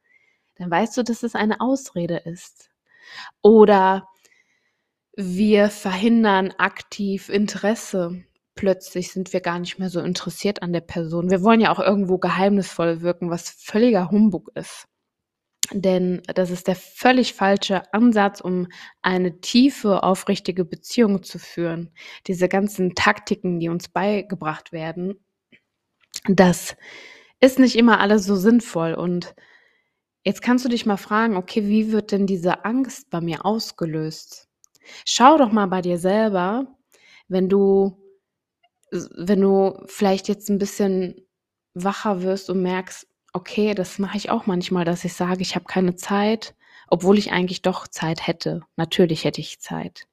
dann 0.57 0.71
weißt 0.71 0.97
du, 0.97 1.03
dass 1.03 1.23
es 1.23 1.35
eine 1.35 1.61
Ausrede 1.61 2.17
ist. 2.17 2.69
Oder 3.41 4.07
wir 5.15 5.69
verhindern 5.69 6.53
aktiv 6.57 7.29
Interesse. 7.29 8.23
Plötzlich 8.55 9.11
sind 9.11 9.33
wir 9.33 9.41
gar 9.41 9.59
nicht 9.59 9.79
mehr 9.79 9.89
so 9.89 9.99
interessiert 10.01 10.61
an 10.63 10.73
der 10.73 10.81
Person. 10.81 11.29
Wir 11.29 11.43
wollen 11.43 11.61
ja 11.61 11.71
auch 11.71 11.79
irgendwo 11.79 12.17
geheimnisvoll 12.17 13.01
wirken, 13.01 13.29
was 13.29 13.49
völliger 13.49 14.11
Humbug 14.11 14.51
ist. 14.55 14.87
Denn 15.71 16.21
das 16.33 16.49
ist 16.49 16.67
der 16.67 16.75
völlig 16.75 17.33
falsche 17.33 17.93
Ansatz, 17.93 18.39
um 18.39 18.67
eine 19.01 19.41
tiefe, 19.41 20.03
aufrichtige 20.03 20.63
Beziehung 20.63 21.23
zu 21.23 21.39
führen. 21.39 21.91
Diese 22.27 22.47
ganzen 22.47 22.95
Taktiken, 22.95 23.59
die 23.59 23.69
uns 23.69 23.89
beigebracht 23.89 24.71
werden, 24.71 25.19
das 26.25 26.75
ist 27.39 27.59
nicht 27.59 27.75
immer 27.75 27.99
alles 27.99 28.25
so 28.25 28.35
sinnvoll. 28.35 28.93
Und 28.93 29.35
jetzt 30.23 30.41
kannst 30.41 30.63
du 30.65 30.69
dich 30.69 30.85
mal 30.85 30.97
fragen, 30.97 31.35
okay, 31.35 31.67
wie 31.67 31.91
wird 31.91 32.11
denn 32.11 32.27
diese 32.27 32.65
Angst 32.65 33.09
bei 33.09 33.21
mir 33.21 33.45
ausgelöst? 33.45 34.47
Schau 35.05 35.37
doch 35.37 35.51
mal 35.51 35.67
bei 35.67 35.81
dir 35.81 35.97
selber, 35.97 36.67
wenn 37.27 37.49
du, 37.49 38.01
wenn 38.91 39.41
du 39.41 39.83
vielleicht 39.87 40.29
jetzt 40.29 40.49
ein 40.49 40.59
bisschen 40.59 41.27
wacher 41.73 42.21
wirst 42.23 42.49
und 42.49 42.61
merkst, 42.61 43.05
okay, 43.37 43.75
das 43.75 43.99
mache 43.99 44.17
ich 44.17 44.29
auch 44.31 44.47
manchmal, 44.47 44.83
dass 44.83 45.05
ich 45.05 45.13
sage, 45.13 45.41
ich 45.41 45.55
habe 45.55 45.65
keine 45.65 45.95
Zeit, 45.95 46.55
obwohl 46.89 47.17
ich 47.19 47.31
eigentlich 47.31 47.61
doch 47.61 47.87
Zeit 47.87 48.25
hätte. 48.25 48.61
Natürlich 48.75 49.25
hätte 49.25 49.41
ich 49.41 49.59
Zeit. 49.59 50.07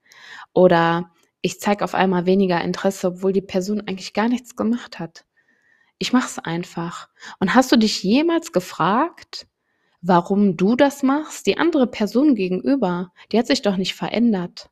Oder 0.52 1.11
ich 1.40 1.59
zeige 1.59 1.85
auf 1.85 1.95
einmal 1.95 2.26
weniger 2.26 2.61
Interesse, 2.62 3.09
obwohl 3.09 3.33
die 3.33 3.40
Person 3.40 3.81
eigentlich 3.81 4.12
gar 4.12 4.28
nichts 4.28 4.57
gemacht 4.57 4.99
hat. 4.99 5.25
Ich 5.99 6.12
mache 6.12 6.26
es 6.26 6.38
einfach. 6.38 7.09
Und 7.40 7.54
hast 7.54 7.73
du 7.73 7.76
dich 7.76 8.02
jemals 8.02 8.52
gefragt, 8.52 9.47
warum 10.02 10.57
du 10.59 10.76
das 10.76 11.02
machst? 11.02 11.47
Die 11.47 11.57
andere 11.57 11.87
Person 11.87 12.35
gegenüber, 12.35 13.11
die 13.33 13.38
hat 13.38 13.47
sich 13.47 13.62
doch 13.62 13.78
nicht 13.78 13.95
verändert. 13.95 14.69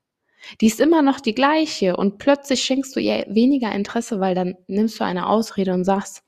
Die 0.61 0.67
ist 0.67 0.81
immer 0.81 1.03
noch 1.03 1.21
die 1.21 1.35
gleiche 1.35 1.97
und 1.97 2.19
plötzlich 2.19 2.63
schenkst 2.63 2.97
du 2.97 3.01
ihr 3.01 3.25
weniger 3.29 3.73
Interesse, 3.73 4.21
weil 4.21 4.35
dann 4.35 4.57
nimmst 4.67 5.01
du 5.01 5.05
eine 5.05 5.29
Ausrede 5.29 5.73
und 5.73 5.85
sagst, 5.85 6.25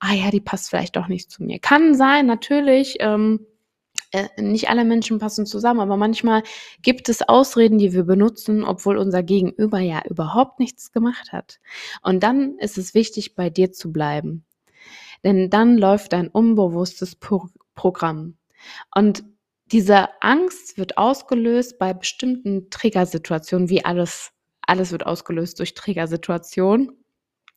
ah 0.00 0.12
ja, 0.12 0.30
die 0.30 0.40
passt 0.40 0.70
vielleicht 0.70 0.96
doch 0.96 1.08
nicht 1.08 1.30
zu 1.30 1.42
mir. 1.42 1.58
Kann 1.58 1.94
sein, 1.94 2.26
natürlich. 2.26 2.96
Ähm, 3.00 3.46
äh, 4.14 4.28
nicht 4.40 4.68
alle 4.68 4.84
Menschen 4.84 5.18
passen 5.18 5.44
zusammen, 5.44 5.80
aber 5.80 5.96
manchmal 5.96 6.42
gibt 6.82 7.08
es 7.08 7.28
Ausreden, 7.28 7.78
die 7.78 7.92
wir 7.92 8.04
benutzen, 8.04 8.64
obwohl 8.64 8.96
unser 8.96 9.22
Gegenüber 9.22 9.80
ja 9.80 10.02
überhaupt 10.08 10.60
nichts 10.60 10.92
gemacht 10.92 11.32
hat. 11.32 11.58
Und 12.02 12.22
dann 12.22 12.56
ist 12.58 12.78
es 12.78 12.94
wichtig, 12.94 13.34
bei 13.34 13.50
dir 13.50 13.72
zu 13.72 13.92
bleiben. 13.92 14.44
Denn 15.24 15.50
dann 15.50 15.78
läuft 15.78 16.14
ein 16.14 16.28
unbewusstes 16.28 17.16
Pro 17.16 17.48
Programm. 17.74 18.36
Und 18.94 19.24
diese 19.72 20.22
Angst 20.22 20.78
wird 20.78 20.96
ausgelöst 20.96 21.78
bei 21.78 21.92
bestimmten 21.92 22.70
Triggersituationen, 22.70 23.68
wie 23.68 23.84
alles, 23.84 24.30
alles 24.62 24.92
wird 24.92 25.06
ausgelöst 25.06 25.58
durch 25.58 25.74
Triggersituationen. 25.74 27.03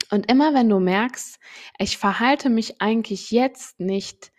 Und 0.09 0.31
immer 0.31 0.53
wenn 0.53 0.69
du 0.69 0.79
merkst, 0.79 1.39
ich 1.79 1.97
verhalte 1.97 2.49
mich 2.49 2.81
eigentlich 2.81 3.31
jetzt 3.31 3.79
nicht 3.79 4.31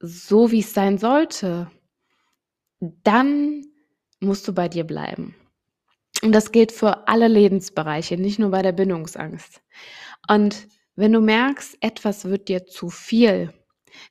so, 0.00 0.50
wie 0.50 0.60
es 0.60 0.74
sein 0.74 0.98
sollte, 0.98 1.70
dann 2.80 3.64
musst 4.20 4.46
du 4.48 4.52
bei 4.52 4.68
dir 4.68 4.84
bleiben. 4.84 5.34
Und 6.22 6.32
das 6.32 6.50
gilt 6.50 6.72
für 6.72 7.08
alle 7.08 7.28
Lebensbereiche, 7.28 8.16
nicht 8.16 8.38
nur 8.38 8.50
bei 8.50 8.62
der 8.62 8.72
Bindungsangst. 8.72 9.62
Und 10.28 10.68
wenn 10.94 11.12
du 11.12 11.20
merkst, 11.20 11.76
etwas 11.80 12.24
wird 12.24 12.48
dir 12.48 12.66
zu 12.66 12.88
viel, 12.88 13.52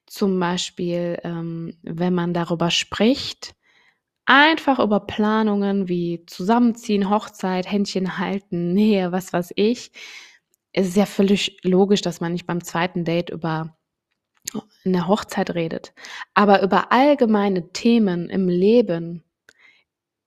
zum 0.05 0.39
Beispiel, 0.39 1.19
ähm, 1.23 1.77
wenn 1.81 2.13
man 2.13 2.33
darüber 2.33 2.71
spricht, 2.71 3.54
einfach 4.25 4.79
über 4.79 4.99
Planungen 4.99 5.87
wie 5.87 6.25
Zusammenziehen, 6.25 7.09
Hochzeit, 7.09 7.71
Händchen 7.71 8.17
halten, 8.17 8.73
Nähe, 8.73 9.11
was 9.11 9.33
weiß 9.33 9.53
ich. 9.55 9.91
Es 10.71 10.87
ist 10.87 10.97
ja 10.97 11.05
völlig 11.05 11.57
logisch, 11.63 12.01
dass 12.01 12.19
man 12.19 12.33
nicht 12.33 12.47
beim 12.47 12.63
zweiten 12.63 13.05
Date 13.05 13.29
über 13.29 13.77
eine 14.85 15.07
Hochzeit 15.07 15.55
redet. 15.55 15.93
Aber 16.33 16.61
über 16.61 16.91
allgemeine 16.91 17.71
Themen 17.71 18.29
im 18.29 18.47
Leben 18.47 19.23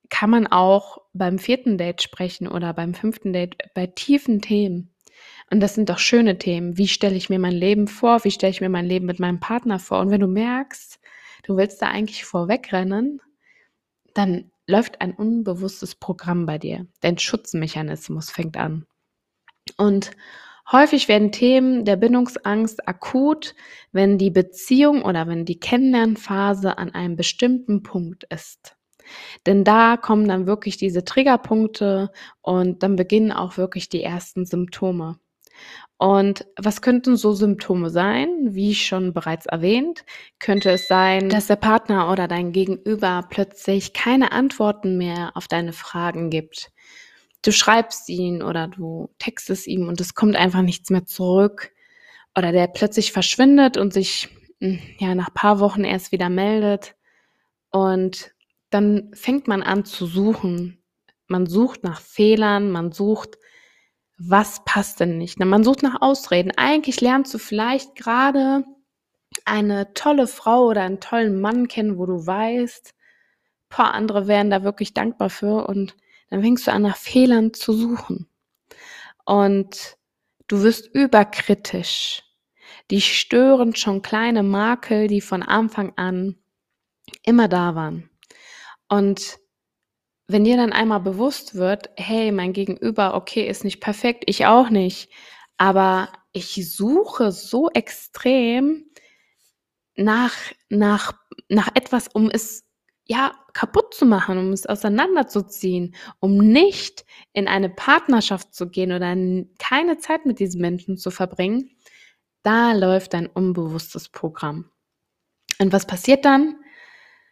kann 0.09 0.31
man 0.31 0.47
auch 0.47 0.99
beim 1.12 1.38
vierten 1.38 1.76
Date 1.76 2.02
sprechen 2.02 2.49
oder 2.49 2.73
beim 2.73 2.95
fünften 2.95 3.33
Date 3.33 3.57
bei 3.75 3.87
tiefen 3.87 4.40
Themen. 4.40 4.95
Und 5.50 5.61
das 5.61 5.75
sind 5.75 5.88
doch 5.90 5.99
schöne 5.99 6.38
Themen. 6.38 6.78
Wie 6.78 6.88
stelle 6.88 7.17
ich 7.17 7.31
mir 7.31 7.38
mein 7.38 7.52
Leben 7.52 7.88
vor? 7.88 8.25
Wie 8.25 8.31
stelle 8.31 8.50
ich 8.50 8.61
mir 8.61 8.69
mein 8.69 8.87
Leben 8.87 9.07
mit 9.07 9.19
meinem 9.19 9.40
Partner 9.40 9.78
vor? 9.78 10.00
Und 10.00 10.11
wenn 10.11 10.21
du 10.21 10.26
merkst, 10.26 10.99
du 11.45 11.57
willst 11.57 11.81
da 11.83 11.88
eigentlich 11.88 12.25
vorwegrennen, 12.25 13.21
dann 14.18 14.50
läuft 14.66 15.00
ein 15.00 15.14
unbewusstes 15.14 15.94
Programm 15.94 16.44
bei 16.44 16.58
dir. 16.58 16.87
Dein 17.00 17.18
Schutzmechanismus 17.18 18.30
fängt 18.30 18.56
an. 18.56 18.84
Und 19.76 20.10
häufig 20.70 21.08
werden 21.08 21.32
Themen 21.32 21.84
der 21.84 21.96
Bindungsangst 21.96 22.87
akut, 22.87 23.54
wenn 23.92 24.18
die 24.18 24.30
Beziehung 24.30 25.02
oder 25.02 25.26
wenn 25.26 25.44
die 25.44 25.60
Kennenlernphase 25.60 26.76
an 26.78 26.94
einem 26.94 27.16
bestimmten 27.16 27.82
Punkt 27.82 28.25
ist. 28.25 28.76
Denn 29.46 29.64
da 29.64 29.96
kommen 29.96 30.28
dann 30.28 30.46
wirklich 30.46 30.76
diese 30.76 31.04
Triggerpunkte 31.04 32.10
und 32.42 32.82
dann 32.82 32.96
beginnen 32.96 33.32
auch 33.32 33.56
wirklich 33.56 33.88
die 33.88 34.02
ersten 34.02 34.44
Symptome. 34.44 35.18
Und 35.99 36.47
was 36.57 36.81
könnten 36.81 37.17
so 37.17 37.33
Symptome 37.33 37.90
sein? 37.90 38.28
Wie 38.55 38.76
schon 38.76 39.12
bereits 39.12 39.47
erwähnt, 39.47 40.05
könnte 40.38 40.71
es 40.71 40.87
sein, 40.87 41.28
dass 41.28 41.49
der 41.49 41.57
Partner 41.57 42.12
oder 42.12 42.28
dein 42.28 42.52
Gegenüber 42.52 43.26
plötzlich 43.28 43.93
keine 43.95 44.31
Antworten 44.31 44.97
mehr 44.97 45.33
auf 45.35 45.49
deine 45.49 45.73
Fragen 45.73 46.31
gibt. 46.31 46.71
Du 47.43 47.50
schreibst 47.50 48.09
ihn 48.09 48.43
oder 48.43 48.69
du 48.69 49.11
textest 49.19 49.67
ihm 49.67 49.88
und 49.88 50.00
es 50.00 50.14
kommt 50.14 50.37
einfach 50.37 50.62
nichts 50.62 50.90
mehr 50.90 51.05
zurück. 51.05 51.73
Oder 52.37 52.52
der 52.52 52.69
plötzlich 52.69 53.11
verschwindet 53.11 53.76
und 53.76 53.93
sich 53.93 54.28
hm, 54.61 54.78
ja 54.99 55.17
nach 55.17 55.35
paar 55.35 55.59
Wochen 55.59 55.83
erst 55.83 56.12
wieder 56.12 56.28
meldet. 56.28 56.95
Und 57.71 58.33
dann 58.71 59.11
fängt 59.14 59.49
man 59.49 59.64
an 59.64 59.85
zu 59.85 60.07
suchen. 60.07 60.81
Man 61.26 61.47
sucht 61.47 61.83
nach 61.83 62.00
Fehlern, 62.00 62.71
man 62.71 62.93
sucht 62.93 63.37
was 64.18 64.64
passt 64.64 65.00
denn 65.00 65.16
nicht? 65.16 65.38
Man 65.38 65.64
sucht 65.64 65.82
nach 65.82 66.02
Ausreden. 66.02 66.52
Eigentlich 66.56 67.00
lernst 67.00 67.32
du 67.32 67.38
vielleicht 67.38 67.94
gerade 67.94 68.64
eine 69.44 69.94
tolle 69.94 70.26
Frau 70.26 70.66
oder 70.66 70.82
einen 70.82 71.00
tollen 71.00 71.40
Mann 71.40 71.68
kennen, 71.68 71.98
wo 71.98 72.06
du 72.06 72.26
weißt, 72.26 72.94
paar 73.68 73.94
andere 73.94 74.26
wären 74.26 74.50
da 74.50 74.64
wirklich 74.64 74.94
dankbar 74.94 75.30
für 75.30 75.66
und 75.68 75.96
dann 76.30 76.42
fängst 76.42 76.66
du 76.66 76.72
an, 76.72 76.82
nach 76.82 76.96
Fehlern 76.96 77.54
zu 77.54 77.72
suchen. 77.72 78.28
Und 79.25 79.96
du 80.48 80.62
wirst 80.62 80.88
überkritisch. 80.94 82.22
Die 82.90 83.00
stören 83.00 83.75
schon 83.75 84.02
kleine 84.02 84.42
Makel, 84.42 85.06
die 85.08 85.20
von 85.20 85.42
Anfang 85.42 85.92
an 85.96 86.37
immer 87.22 87.48
da 87.48 87.75
waren. 87.75 88.10
Und 88.88 89.38
wenn 90.28 90.44
dir 90.44 90.56
dann 90.58 90.73
einmal 90.73 91.00
bewusst 91.00 91.54
wird, 91.54 91.90
hey, 91.97 92.30
mein 92.32 92.52
Gegenüber, 92.52 93.14
okay, 93.14 93.49
ist 93.49 93.64
nicht 93.64 93.80
perfekt, 93.80 94.25
ich 94.26 94.44
auch 94.47 94.68
nicht, 94.68 95.11
aber 95.56 96.11
ich 96.32 96.70
suche 96.70 97.32
so 97.32 97.70
extrem 97.70 98.85
nach, 99.97 100.35
nach, 100.68 101.14
nach 101.49 101.68
etwas, 101.75 102.08
um 102.08 102.30
es 102.30 102.64
ja 103.06 103.32
kaputt 103.54 103.94
zu 103.94 104.04
machen, 104.04 104.38
um 104.38 104.52
es 104.52 104.66
auseinanderzuziehen, 104.66 105.94
um 106.20 106.37
nicht 106.37 107.06
in 107.32 107.49
eine 107.49 107.70
Partnerschaft 107.70 108.54
zu 108.54 108.68
gehen 108.68 108.92
oder 108.92 109.16
keine 109.58 109.97
Zeit 109.97 110.26
mit 110.26 110.38
diesen 110.38 110.61
Menschen 110.61 110.99
zu 110.99 111.11
verbringen, 111.11 111.70
da 112.42 112.73
läuft 112.73 113.14
ein 113.14 113.26
unbewusstes 113.26 114.11
Programm. 114.11 114.70
Und 115.58 115.73
was 115.73 115.87
passiert 115.87 116.26
dann? 116.26 116.56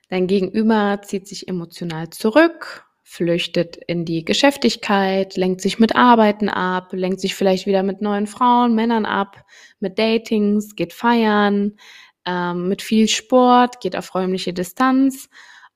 Dein 0.08 0.26
Gegenüber 0.26 1.00
zieht 1.02 1.28
sich 1.28 1.46
emotional 1.46 2.10
zurück, 2.10 2.85
flüchtet 3.08 3.76
in 3.76 4.04
die 4.04 4.24
Geschäftigkeit, 4.24 5.36
lenkt 5.36 5.60
sich 5.60 5.78
mit 5.78 5.94
Arbeiten 5.94 6.48
ab, 6.48 6.92
lenkt 6.92 7.20
sich 7.20 7.36
vielleicht 7.36 7.64
wieder 7.64 7.84
mit 7.84 8.02
neuen 8.02 8.26
Frauen, 8.26 8.74
Männern 8.74 9.06
ab, 9.06 9.44
mit 9.78 9.96
Datings, 9.96 10.74
geht 10.74 10.92
feiern, 10.92 11.76
ähm, 12.26 12.66
mit 12.66 12.82
viel 12.82 13.06
Sport, 13.06 13.80
geht 13.80 13.94
auf 13.94 14.12
räumliche 14.12 14.52
Distanz. 14.52 15.28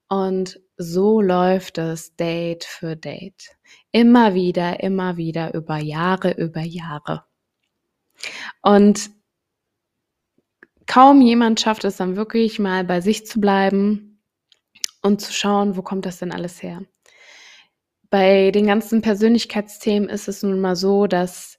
Und 0.09 0.61
so 0.77 1.21
läuft 1.21 1.79
es 1.79 2.17
Date 2.17 2.65
für 2.65 2.97
Date. 2.97 3.57
Immer 3.93 4.35
wieder, 4.35 4.83
immer 4.83 5.17
wieder, 5.17 5.55
über 5.55 5.79
Jahre, 5.79 6.33
über 6.33 6.63
Jahre. 6.63 7.25
Und 8.61 9.09
kaum 10.87 11.23
jemand 11.23 11.61
schafft 11.61 11.85
es 11.85 11.97
dann 11.97 12.17
wirklich 12.17 12.59
mal 12.59 12.83
bei 12.83 13.01
sich 13.01 13.25
zu 13.25 13.41
bleiben 13.41 14.21
und 15.01 15.21
zu 15.21 15.33
schauen, 15.33 15.77
wo 15.77 15.83
kommt 15.83 16.07
das 16.07 16.19
denn 16.19 16.33
alles 16.33 16.61
her. 16.61 16.83
Bei 18.11 18.51
den 18.51 18.67
ganzen 18.67 19.03
Persönlichkeitsthemen 19.03 20.09
ist 20.09 20.29
es 20.29 20.43
nun 20.43 20.61
mal 20.61 20.77
so, 20.77 21.07
dass 21.07 21.59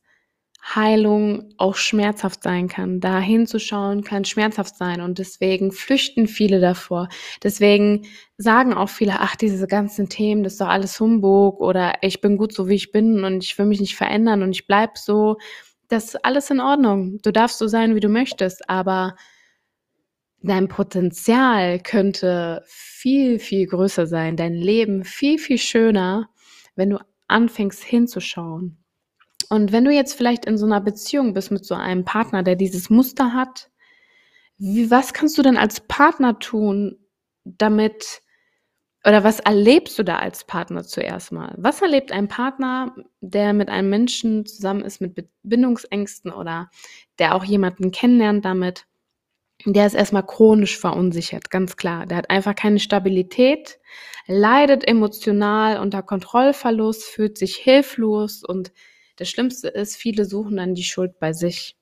Heilung 0.64 1.54
auch 1.58 1.76
schmerzhaft 1.76 2.44
sein 2.44 2.68
kann. 2.68 3.00
Da 3.00 3.20
hinzuschauen 3.20 4.04
kann 4.04 4.26
schmerzhaft 4.26 4.76
sein 4.78 5.02
und 5.02 5.18
deswegen 5.18 5.72
flüchten 5.72 6.28
viele 6.28 6.60
davor. 6.60 7.10
Deswegen 7.42 8.04
sagen 8.38 8.74
auch 8.74 8.90
viele, 8.90 9.20
ach, 9.20 9.36
diese 9.36 9.66
ganzen 9.66 10.08
Themen, 10.10 10.44
das 10.44 10.54
ist 10.54 10.62
doch 10.62 10.68
alles 10.68 11.00
Humbug 11.00 11.60
oder 11.62 11.96
ich 12.02 12.22
bin 12.22 12.38
gut 12.38 12.54
so, 12.54 12.68
wie 12.68 12.76
ich 12.76 12.92
bin 12.92 13.24
und 13.24 13.44
ich 13.44 13.58
will 13.58 13.66
mich 13.66 13.80
nicht 13.80 13.96
verändern 13.96 14.44
und 14.44 14.52
ich 14.52 14.68
bleib 14.68 14.98
so. 14.98 15.38
Das 15.88 16.06
ist 16.14 16.26
alles 16.26 16.50
in 16.52 16.60
Ordnung. 16.60 17.20
Du 17.24 17.32
darfst 17.32 17.58
so 17.58 17.68
sein, 17.68 17.96
wie 17.96 18.00
du 18.00 18.10
möchtest, 18.10 18.70
aber 18.70 19.16
dein 20.44 20.68
Potenzial 20.68 21.80
könnte 21.80 22.64
viel, 22.68 23.40
viel 23.40 23.68
größer 23.68 24.08
sein, 24.08 24.36
dein 24.38 24.54
Leben 24.54 25.04
viel, 25.04 25.38
viel 25.38 25.58
schöner, 25.58 26.30
wenn 26.76 26.90
du 26.90 27.00
anfängst 27.28 27.84
hinzuschauen. 27.84 28.84
Und 29.50 29.72
wenn 29.72 29.86
du 29.86 29.92
jetzt 29.92 30.14
vielleicht 30.14 30.46
in 30.46 30.58
so 30.58 30.66
einer 30.66 30.82
Beziehung 30.82 31.34
bist 31.34 31.52
mit 31.52 31.66
so 31.66 31.76
einem 31.76 32.06
Partner, 32.06 32.44
der 32.44 32.56
dieses 32.56 32.90
Muster 32.90 33.34
hat, 33.34 33.70
wie, 34.58 34.92
was 34.92 35.14
kannst 35.14 35.38
du 35.38 35.42
denn 35.42 35.58
als 35.58 35.82
Partner 35.82 36.40
tun, 36.40 36.98
damit, 37.44 38.22
oder 39.04 39.24
was 39.24 39.40
erlebst 39.40 39.98
du 39.98 40.04
da 40.04 40.20
als 40.20 40.46
Partner 40.46 40.84
zuerst 40.84 41.32
mal? 41.32 41.56
Was 41.58 41.82
erlebt 41.82 42.12
ein 42.12 42.28
Partner, 42.28 42.96
der 43.22 43.54
mit 43.54 43.70
einem 43.70 43.90
Menschen 43.90 44.46
zusammen 44.46 44.86
ist 44.86 45.02
mit 45.02 45.28
Bindungsängsten 45.42 46.32
oder 46.32 46.70
der 47.18 47.34
auch 47.36 47.44
jemanden 47.44 47.92
kennenlernt 47.92 48.46
damit? 48.46 48.86
Der 49.66 49.86
ist 49.86 49.94
erstmal 49.94 50.26
chronisch 50.26 50.78
verunsichert, 50.78 51.50
ganz 51.50 51.78
klar. 51.78 52.06
Der 52.06 52.18
hat 52.18 52.30
einfach 52.30 52.56
keine 52.56 52.80
Stabilität, 52.80 53.80
leidet 54.28 54.88
emotional 54.88 55.80
unter 55.80 56.02
Kontrollverlust, 56.02 57.04
fühlt 57.04 57.38
sich 57.38 57.56
hilflos 57.56 58.44
und 58.44 58.72
das 59.18 59.30
Schlimmste 59.30 59.68
ist, 59.68 59.98
viele 59.98 60.26
suchen 60.26 60.58
dann 60.58 60.74
die 60.74 60.84
Schuld 60.84 61.20
bei 61.20 61.34
sich. 61.34 61.76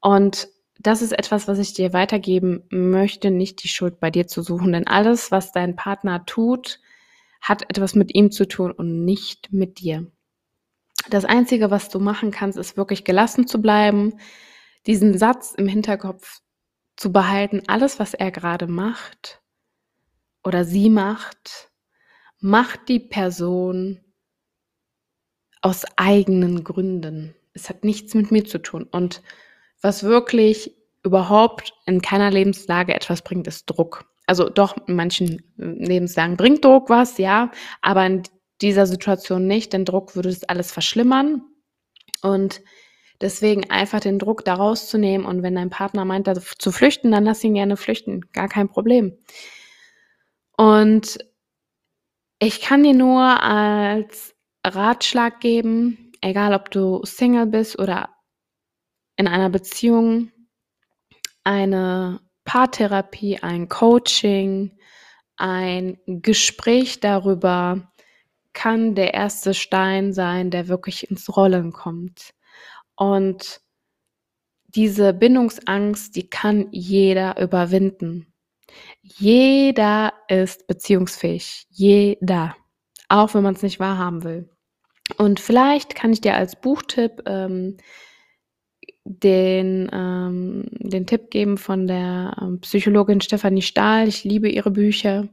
Und 0.00 0.48
das 0.78 1.02
ist 1.02 1.12
etwas, 1.12 1.48
was 1.48 1.58
ich 1.58 1.74
dir 1.74 1.92
weitergeben 1.92 2.64
möchte, 2.70 3.30
nicht 3.30 3.62
die 3.62 3.68
Schuld 3.68 4.00
bei 4.00 4.10
dir 4.10 4.26
zu 4.26 4.42
suchen, 4.42 4.72
denn 4.72 4.86
alles, 4.86 5.30
was 5.30 5.52
dein 5.52 5.76
Partner 5.76 6.24
tut, 6.26 6.80
hat 7.40 7.62
etwas 7.70 7.94
mit 7.94 8.14
ihm 8.14 8.30
zu 8.30 8.46
tun 8.46 8.72
und 8.72 9.04
nicht 9.04 9.52
mit 9.52 9.80
dir. 9.80 10.06
Das 11.08 11.24
Einzige, 11.24 11.70
was 11.70 11.88
du 11.88 11.98
machen 11.98 12.30
kannst, 12.30 12.58
ist 12.58 12.76
wirklich 12.76 13.04
gelassen 13.04 13.46
zu 13.46 13.60
bleiben, 13.60 14.14
diesen 14.86 15.16
Satz 15.16 15.54
im 15.56 15.66
Hinterkopf 15.66 16.40
zu 17.00 17.10
behalten, 17.12 17.62
alles, 17.66 17.98
was 17.98 18.12
er 18.12 18.30
gerade 18.30 18.66
macht 18.66 19.40
oder 20.44 20.66
sie 20.66 20.90
macht, 20.90 21.70
macht 22.40 22.90
die 22.90 23.00
Person 23.00 24.00
aus 25.62 25.86
eigenen 25.96 26.62
Gründen. 26.62 27.34
Es 27.54 27.70
hat 27.70 27.84
nichts 27.84 28.12
mit 28.12 28.30
mir 28.30 28.44
zu 28.44 28.58
tun. 28.58 28.82
Und 28.84 29.22
was 29.80 30.02
wirklich 30.02 30.76
überhaupt 31.02 31.72
in 31.86 32.02
keiner 32.02 32.30
Lebenslage 32.30 32.94
etwas 32.94 33.22
bringt, 33.22 33.46
ist 33.46 33.64
Druck. 33.64 34.04
Also 34.26 34.50
doch, 34.50 34.76
in 34.86 34.94
manchen 34.94 35.42
Lebenslagen 35.56 36.36
bringt 36.36 36.62
Druck 36.62 36.90
was, 36.90 37.16
ja, 37.16 37.50
aber 37.80 38.04
in 38.04 38.24
dieser 38.60 38.84
Situation 38.84 39.46
nicht, 39.46 39.72
denn 39.72 39.86
Druck 39.86 40.16
würde 40.16 40.28
es 40.28 40.44
alles 40.44 40.70
verschlimmern. 40.70 41.44
Und 42.20 42.60
Deswegen 43.20 43.70
einfach 43.70 44.00
den 44.00 44.18
Druck 44.18 44.44
da 44.44 44.54
rauszunehmen 44.54 45.26
und 45.26 45.42
wenn 45.42 45.54
dein 45.54 45.70
Partner 45.70 46.04
meint, 46.04 46.26
da 46.26 46.34
zu 46.34 46.72
flüchten, 46.72 47.10
dann 47.10 47.24
lass 47.24 47.44
ihn 47.44 47.54
gerne 47.54 47.76
flüchten. 47.76 48.22
Gar 48.32 48.48
kein 48.48 48.68
Problem. 48.68 49.18
Und 50.56 51.18
ich 52.38 52.62
kann 52.62 52.82
dir 52.82 52.94
nur 52.94 53.42
als 53.42 54.34
Ratschlag 54.66 55.40
geben, 55.40 56.12
egal 56.22 56.54
ob 56.54 56.70
du 56.70 57.04
Single 57.04 57.46
bist 57.46 57.78
oder 57.78 58.08
in 59.16 59.28
einer 59.28 59.50
Beziehung, 59.50 60.30
eine 61.44 62.20
Paartherapie, 62.44 63.42
ein 63.42 63.68
Coaching, 63.68 64.78
ein 65.36 65.98
Gespräch 66.06 67.00
darüber 67.00 67.90
kann 68.52 68.94
der 68.94 69.14
erste 69.14 69.54
Stein 69.54 70.12
sein, 70.12 70.50
der 70.50 70.68
wirklich 70.68 71.10
ins 71.10 71.34
Rollen 71.36 71.72
kommt. 71.72 72.34
Und 73.00 73.62
diese 74.66 75.14
Bindungsangst, 75.14 76.14
die 76.16 76.28
kann 76.28 76.68
jeder 76.70 77.40
überwinden. 77.40 78.26
Jeder 79.00 80.12
ist 80.28 80.66
beziehungsfähig. 80.66 81.66
Jeder. 81.70 82.54
Auch 83.08 83.32
wenn 83.32 83.42
man 83.42 83.54
es 83.54 83.62
nicht 83.62 83.80
wahrhaben 83.80 84.22
will. 84.22 84.50
Und 85.16 85.40
vielleicht 85.40 85.94
kann 85.94 86.12
ich 86.12 86.20
dir 86.20 86.36
als 86.36 86.60
Buchtipp 86.60 87.22
ähm, 87.24 87.78
den, 89.04 89.88
ähm, 89.94 90.66
den 90.78 91.06
Tipp 91.06 91.30
geben 91.30 91.56
von 91.56 91.86
der 91.86 92.36
ähm, 92.38 92.60
Psychologin 92.60 93.22
Stefanie 93.22 93.62
Stahl. 93.62 94.08
Ich 94.08 94.24
liebe 94.24 94.50
ihre 94.50 94.70
Bücher. 94.70 95.26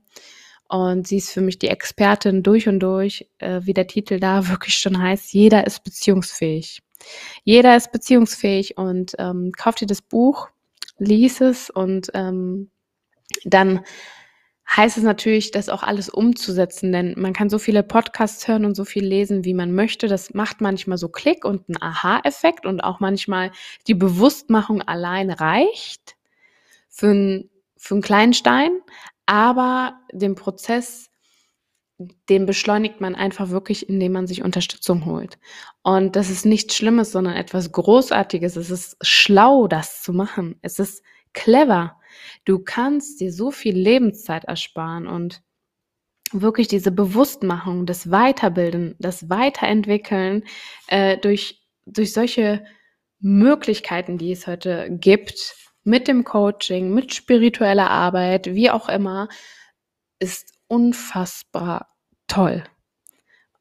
Und 0.70 1.06
sie 1.06 1.18
ist 1.18 1.32
für 1.32 1.42
mich 1.42 1.60
die 1.60 1.68
Expertin 1.68 2.44
durch 2.44 2.70
und 2.70 2.80
durch, 2.80 3.30
äh, 3.40 3.60
wie 3.64 3.74
der 3.74 3.88
Titel 3.88 4.22
da 4.22 4.48
wirklich 4.50 4.76
schon 4.76 4.98
heißt, 4.98 5.34
jeder 5.34 5.68
ist 5.68 5.84
beziehungsfähig. 5.84 6.82
Jeder 7.44 7.76
ist 7.78 7.92
beziehungsfähig 7.92 8.78
und 8.78 9.16
ähm, 9.20 9.52
kauf 9.58 9.76
dir 9.76 9.88
das 9.88 10.02
Buch, 10.02 10.50
lies 10.98 11.42
es 11.42 11.70
und 11.70 12.10
ähm, 12.14 12.72
dann 13.46 13.82
heißt 14.76 14.98
es 14.98 15.04
natürlich, 15.04 15.52
das 15.52 15.70
auch 15.70 15.84
alles 15.84 16.10
umzusetzen, 16.10 16.92
denn 16.92 17.14
man 17.18 17.34
kann 17.34 17.50
so 17.50 17.58
viele 17.58 17.84
Podcasts 17.84 18.48
hören 18.48 18.66
und 18.66 18.76
so 18.76 18.84
viel 18.84 19.06
lesen, 19.06 19.46
wie 19.46 19.54
man 19.54 19.74
möchte. 19.74 20.08
Das 20.08 20.34
macht 20.34 20.60
manchmal 20.60 20.98
so 20.98 21.08
Klick 21.08 21.46
und 21.46 21.70
einen 21.70 21.82
Aha-Effekt 21.82 22.66
und 22.66 22.82
auch 22.82 23.00
manchmal 23.00 23.52
die 23.88 23.94
Bewusstmachung 23.94 24.82
allein 24.82 25.30
reicht 25.30 26.18
für, 26.90 27.12
ein, 27.12 27.50
für 27.78 27.96
einen 27.96 28.02
kleinen 28.02 28.34
Stein, 28.34 28.72
aber 29.26 30.00
den 30.12 30.36
Prozess 30.36 31.10
den 31.98 32.46
beschleunigt 32.46 33.02
man 33.02 33.16
einfach 33.16 33.50
wirklich, 33.50 33.90
indem 33.90 34.12
man 34.12 34.28
sich 34.28 34.44
Unterstützung 34.44 35.06
holt. 35.06 35.40
Und 35.82 36.16
das 36.16 36.30
ist 36.30 36.46
nichts 36.46 36.76
Schlimmes, 36.76 37.12
sondern 37.12 37.36
etwas 37.36 37.72
Großartiges. 37.72 38.56
Es 38.56 38.70
ist 38.70 38.98
schlau, 39.02 39.68
das 39.68 40.04
zu 40.04 40.14
machen. 40.14 40.58
Es 40.62 40.78
ist 40.78 41.04
clever. 41.34 42.00
Du 42.46 42.60
kannst 42.60 43.20
dir 43.20 43.32
so 43.32 43.52
viel 43.52 43.76
Lebenszeit 43.76 44.46
ersparen 44.46 45.08
und 45.08 45.42
wirklich 46.32 46.68
diese 46.68 46.92
Bewusstmachung, 46.92 47.86
das 47.86 48.12
Weiterbilden, 48.12 48.96
das 49.00 49.30
Weiterentwickeln 49.30 50.44
äh, 50.88 51.18
durch, 51.18 51.64
durch 51.86 52.14
solche 52.14 52.66
Möglichkeiten, 53.20 54.18
die 54.18 54.32
es 54.32 54.46
heute 54.46 54.88
gibt, 54.92 55.56
mit 55.84 56.08
dem 56.08 56.26
Coaching, 56.26 56.94
mit 56.94 57.14
spiritueller 57.14 57.90
Arbeit, 57.90 58.54
wie 58.54 58.70
auch 58.70 58.90
immer, 58.90 59.30
ist 60.20 60.57
unfassbar 60.68 61.96
toll. 62.28 62.64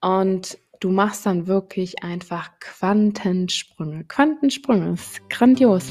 und 0.01 0.59
du 0.81 0.91
machst 0.91 1.27
dann 1.27 1.47
wirklich 1.47 2.03
einfach 2.03 2.51
Quantensprünge. 2.61 4.05
Quantensprünge, 4.05 4.93
ist 4.93 5.29
grandios. 5.31 5.91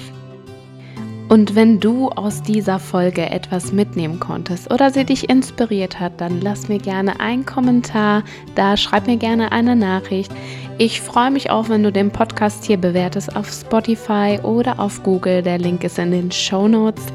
Und 1.28 1.56
wenn 1.56 1.80
du 1.80 2.10
aus 2.10 2.44
dieser 2.44 2.78
Folge 2.78 3.30
etwas 3.32 3.72
mitnehmen 3.72 4.20
konntest 4.20 4.72
oder 4.72 4.92
sie 4.92 5.06
dich 5.06 5.28
inspiriert 5.28 6.00
hat, 6.00 6.22
dann 6.22 6.40
lass 6.40 6.68
mir 6.68 6.78
gerne 6.78 7.20
einen 7.20 7.48
Kommentar 7.48 8.24
da, 8.54 8.78
schreib 8.78 9.08
mir 9.08 9.18
gerne 9.18 9.52
eine 9.52 9.76
Nachricht. 9.76 10.32
Ich 10.78 11.02
freue 11.02 11.32
mich 11.32 11.50
auch, 11.50 11.70
wenn 11.70 11.82
du 11.82 11.92
den 11.92 12.12
Podcast 12.12 12.66
hier 12.66 12.78
bewertest 12.78 13.36
auf 13.36 13.50
Spotify 13.50 14.40
oder 14.44 14.80
auf 14.80 15.02
Google. 15.04 15.42
Der 15.42 15.58
Link 15.58 15.84
ist 15.84 15.98
in 15.98 16.12
den 16.12 16.32
Show 16.32 16.68
Notes 16.68 17.06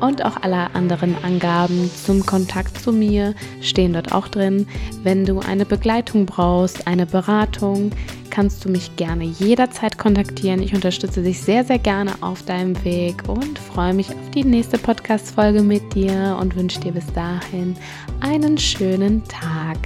und 0.00 0.24
auch 0.24 0.38
alle 0.40 0.74
anderen 0.74 1.14
Angaben 1.22 1.90
zum 1.94 2.26
Kontakt 2.26 2.78
zu 2.78 2.92
mir 2.92 3.34
stehen 3.60 3.92
dort 3.92 4.12
auch 4.12 4.26
drin. 4.26 4.66
Wenn 5.04 5.26
du 5.26 5.38
eine 5.38 5.64
Begleitung 5.64 6.26
brauchst, 6.26 6.86
eine 6.88 7.06
Beratung, 7.06 7.92
kannst 8.30 8.64
du 8.64 8.68
mich 8.68 8.96
gerne 8.96 9.24
jederzeit 9.24 9.98
kontaktieren. 9.98 10.62
Ich 10.62 10.74
unterstütze 10.74 11.22
dich 11.22 11.40
sehr, 11.40 11.64
sehr 11.64 11.78
gerne 11.78 12.12
auf 12.20 12.42
deinem 12.44 12.82
Weg 12.84 13.28
und 13.28 13.58
freue 13.58 13.92
mich 13.94 14.08
auf 14.10 14.30
die 14.34 14.44
nächste 14.44 14.78
Podcast-Folge 14.78 15.62
mit 15.62 15.94
dir 15.94 16.36
und 16.40 16.56
wünsche 16.56 16.80
dir 16.80 16.92
bis 16.92 17.12
dahin 17.12 17.76
einen 18.20 18.56
schönen 18.56 19.22
Tag. 19.24 19.78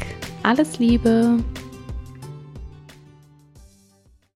Alles 0.43 0.79
Liebe! 0.79 1.39